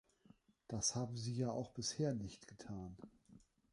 [0.67, 2.97] Das haben sie ja auch bisher nicht getan.